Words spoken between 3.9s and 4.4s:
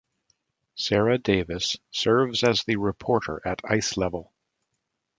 level.